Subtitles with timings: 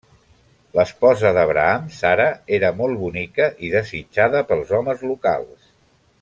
[0.77, 2.25] L'esposa d'Abraham, Sara,
[2.59, 5.71] era molt bonica i desitjada pels homes locals.